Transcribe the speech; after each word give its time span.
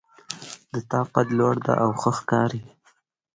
د 0.71 0.75
تا 0.89 0.99
قد 1.13 1.27
لوړ 1.39 1.55
ده 1.65 1.73
او 1.83 1.89
ښه 2.01 2.11
ښکاري 2.17 2.61